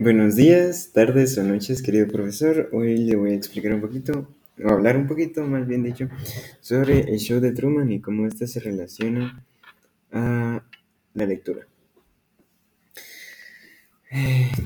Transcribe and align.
Buenos 0.00 0.36
días, 0.36 0.92
tardes 0.92 1.36
o 1.38 1.42
noches, 1.42 1.82
querido 1.82 2.06
profesor. 2.06 2.70
Hoy 2.72 2.98
le 2.98 3.16
voy 3.16 3.32
a 3.32 3.34
explicar 3.34 3.74
un 3.74 3.80
poquito, 3.80 4.28
o 4.62 4.68
hablar 4.68 4.96
un 4.96 5.08
poquito, 5.08 5.44
más 5.44 5.66
bien 5.66 5.82
dicho, 5.82 6.08
sobre 6.60 7.00
el 7.00 7.18
show 7.18 7.40
de 7.40 7.50
Truman 7.50 7.90
y 7.90 8.00
cómo 8.00 8.24
éste 8.24 8.46
se 8.46 8.60
relaciona 8.60 9.44
a 10.12 10.62
la 11.14 11.26
lectura. 11.26 11.66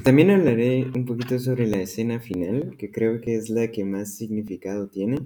También 0.05 0.33
hablaré 0.33 0.91
un 0.95 1.07
poquito 1.07 1.39
sobre 1.39 1.67
la 1.67 1.81
escena 1.81 2.21
final, 2.21 2.77
que 2.77 2.91
creo 2.91 3.23
que 3.23 3.35
es 3.35 3.49
la 3.49 3.69
que 3.69 3.87
más 3.87 4.13
significado 4.15 4.89
tiene. 4.89 5.17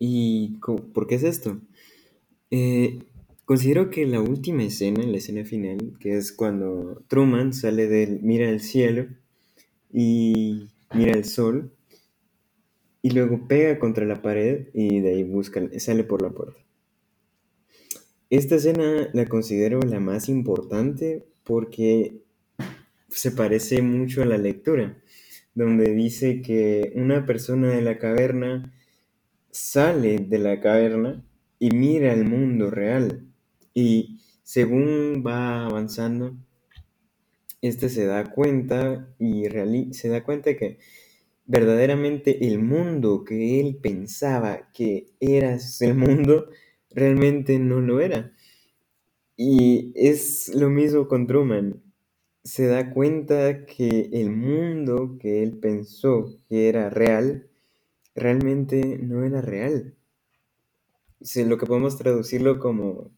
¿Y 0.00 0.58
por 0.58 1.06
qué 1.06 1.14
es 1.14 1.22
esto? 1.22 1.60
Eh, 2.50 3.04
considero 3.44 3.90
que 3.90 4.06
la 4.06 4.20
última 4.20 4.64
escena, 4.64 5.04
la 5.04 5.16
escena 5.16 5.44
final, 5.44 5.96
que 5.98 6.16
es 6.16 6.32
cuando 6.32 7.02
Truman 7.08 7.52
sale 7.52 7.86
del, 7.88 8.20
mira 8.22 8.48
el 8.48 8.60
cielo 8.60 9.06
y 9.92 10.68
mira 10.94 11.12
el 11.12 11.24
sol 11.24 11.72
y 13.02 13.10
luego 13.10 13.48
pega 13.48 13.78
contra 13.78 14.06
la 14.06 14.22
pared 14.22 14.68
y 14.72 15.00
de 15.00 15.10
ahí 15.10 15.24
busca, 15.24 15.60
sale 15.78 16.04
por 16.04 16.22
la 16.22 16.30
puerta. 16.30 16.60
Esta 18.30 18.54
escena 18.54 19.10
la 19.12 19.26
considero 19.26 19.80
la 19.80 20.00
más 20.00 20.28
importante 20.28 21.26
porque 21.44 22.22
se 23.08 23.32
parece 23.32 23.82
mucho 23.82 24.22
a 24.22 24.26
la 24.26 24.38
lectura, 24.38 24.96
donde 25.54 25.92
dice 25.92 26.40
que 26.40 26.92
una 26.94 27.26
persona 27.26 27.68
de 27.68 27.82
la 27.82 27.98
caverna 27.98 28.72
sale 29.50 30.18
de 30.18 30.38
la 30.38 30.60
caverna 30.60 31.22
y 31.58 31.70
mira 31.72 32.12
el 32.12 32.24
mundo 32.24 32.70
real. 32.70 33.26
Y 33.74 34.20
según 34.42 35.24
va 35.26 35.66
avanzando, 35.66 36.36
este 37.60 37.88
se 37.88 38.06
da 38.06 38.30
cuenta 38.30 39.14
y 39.18 39.44
se 39.92 40.08
da 40.08 40.24
cuenta 40.24 40.56
que 40.56 40.78
verdaderamente 41.46 42.46
el 42.46 42.58
mundo 42.58 43.24
que 43.24 43.60
él 43.60 43.76
pensaba 43.76 44.70
que 44.72 45.12
era 45.20 45.58
el 45.80 45.94
mundo, 45.94 46.48
realmente 46.90 47.58
no 47.58 47.80
lo 47.80 48.00
era. 48.00 48.32
Y 49.36 49.92
es 49.94 50.52
lo 50.54 50.70
mismo 50.70 51.08
con 51.08 51.26
Truman. 51.26 51.82
Se 52.44 52.66
da 52.66 52.92
cuenta 52.92 53.64
que 53.66 54.10
el 54.12 54.30
mundo 54.30 55.16
que 55.20 55.42
él 55.42 55.58
pensó 55.58 56.38
que 56.48 56.68
era 56.68 56.90
real, 56.90 57.48
realmente 58.14 58.98
no 58.98 59.24
era 59.24 59.40
real. 59.40 59.94
lo 61.46 61.58
que 61.58 61.66
podemos 61.66 61.96
traducirlo 61.96 62.58
como 62.58 63.10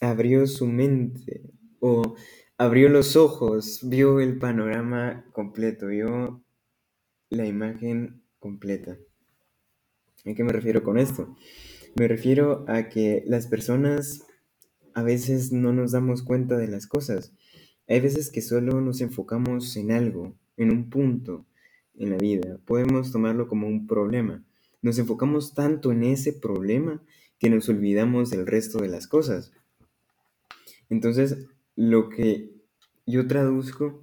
abrió 0.00 0.46
su 0.46 0.66
mente 0.66 1.42
o 1.80 2.16
abrió 2.56 2.88
los 2.88 3.16
ojos, 3.16 3.80
vio 3.82 4.20
el 4.20 4.38
panorama 4.38 5.24
completo, 5.32 5.86
vio 5.86 6.42
la 7.30 7.46
imagen 7.46 8.22
completa. 8.38 8.98
¿A 10.26 10.34
qué 10.34 10.44
me 10.44 10.52
refiero 10.52 10.82
con 10.82 10.98
esto? 10.98 11.36
Me 11.94 12.08
refiero 12.08 12.64
a 12.68 12.88
que 12.88 13.22
las 13.26 13.46
personas 13.46 14.26
a 14.94 15.02
veces 15.02 15.52
no 15.52 15.72
nos 15.72 15.92
damos 15.92 16.22
cuenta 16.22 16.56
de 16.56 16.68
las 16.68 16.86
cosas. 16.86 17.32
Hay 17.86 18.00
veces 18.00 18.30
que 18.30 18.42
solo 18.42 18.80
nos 18.80 19.00
enfocamos 19.00 19.76
en 19.76 19.92
algo, 19.92 20.34
en 20.56 20.70
un 20.70 20.90
punto 20.90 21.46
en 21.96 22.10
la 22.10 22.16
vida. 22.16 22.58
Podemos 22.66 23.12
tomarlo 23.12 23.48
como 23.48 23.66
un 23.66 23.86
problema. 23.86 24.44
Nos 24.82 24.98
enfocamos 24.98 25.54
tanto 25.54 25.92
en 25.92 26.04
ese 26.04 26.32
problema 26.32 27.02
que 27.38 27.50
nos 27.50 27.68
olvidamos 27.68 28.30
del 28.30 28.46
resto 28.46 28.78
de 28.78 28.88
las 28.88 29.06
cosas. 29.06 29.52
Entonces, 30.90 31.46
lo 31.76 32.08
que 32.08 32.50
yo 33.06 33.26
traduzco 33.26 34.02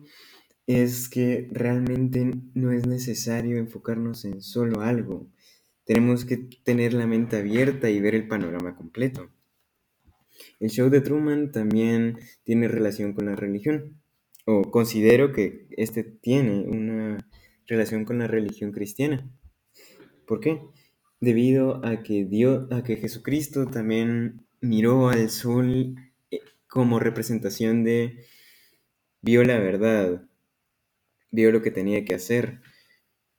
es 0.68 1.10
que 1.10 1.48
realmente 1.52 2.32
no 2.54 2.72
es 2.72 2.88
necesario 2.88 3.58
enfocarnos 3.58 4.26
en 4.26 4.42
solo 4.42 4.82
algo. 4.82 5.28
Tenemos 5.86 6.26
que 6.26 6.38
tener 6.38 6.94
la 6.94 7.06
mente 7.06 7.38
abierta 7.38 7.90
y 7.90 8.00
ver 8.00 8.16
el 8.16 8.28
panorama 8.28 8.76
completo. 8.76 9.30
El 10.60 10.70
show 10.70 10.90
de 10.90 11.02
Truman 11.02 11.52
también 11.52 12.18
tiene 12.44 12.68
relación 12.68 13.14
con 13.14 13.28
la 13.28 13.36
religión, 13.36 14.02
o 14.46 14.70
considero 14.72 15.32
que 15.32 15.68
este 15.72 16.04
tiene 16.04 16.62
una 16.62 17.30
relación 17.68 18.06
con 18.06 18.20
la 18.20 18.28
religión 18.28 18.72
cristiana. 18.72 19.30
¿Por 20.26 20.40
qué? 20.40 20.62
Debido 21.20 21.86
a 21.86 22.04
que 22.04 22.26
Dios, 22.26 22.72
a 22.72 22.84
que 22.84 22.98
Jesucristo 22.98 23.68
también 23.68 24.46
miró 24.62 25.10
al 25.10 25.30
sol 25.30 25.96
como 26.76 27.00
representación 27.00 27.86
de 27.86 28.26
vio 29.22 29.46
la 29.46 29.58
verdad, 29.60 30.28
vio 31.32 31.54
lo 31.54 31.62
que 31.62 31.72
tenía 31.72 32.04
que 32.04 32.16
hacer. 32.16 32.60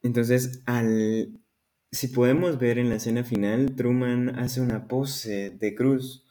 Entonces, 0.01 0.63
al 0.65 1.39
si 1.93 2.09
podemos 2.09 2.59
ver 2.59 2.79
en 2.79 2.89
la 2.89 2.95
escena 2.95 3.25
final, 3.25 3.77
Truman 3.77 4.39
hace 4.39 4.63
una 4.63 4.89
pose 4.89 5.51
de 5.51 5.75
cruz 5.75 6.25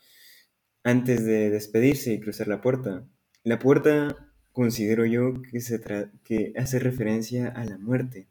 antes 0.84 1.24
de 1.24 1.52
despedirse 1.52 2.12
y 2.12 2.20
cruzar 2.20 2.48
la 2.48 2.62
puerta. 2.62 3.08
La 3.44 3.60
puerta 3.60 4.34
considero 4.52 5.06
yo 5.06 5.44
que, 5.44 5.62
se 5.62 5.80
que 6.24 6.54
hace 6.58 6.80
referencia 6.80 7.50
a 7.50 7.66
la 7.66 7.78
muerte. 7.78 8.30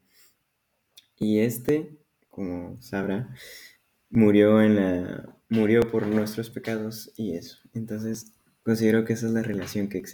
Y 1.16 1.38
este, 1.38 1.96
como 2.28 2.82
sabrá, 2.82 3.32
murió 4.10 4.60
en 4.60 4.74
la 4.74 5.34
murió 5.48 5.82
por 5.82 6.06
nuestros 6.08 6.50
pecados 6.50 7.12
y 7.16 7.34
eso. 7.34 7.58
Entonces, 7.72 8.33
considero 8.64 9.04
que 9.04 9.12
esa 9.14 9.26
es 9.26 9.32
la 9.32 9.42
relación 9.42 9.88
que 9.88 9.98
existe. 9.98 10.12